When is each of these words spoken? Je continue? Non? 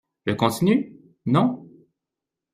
Je 0.25 0.33
continue? 0.33 0.97
Non? 1.27 1.67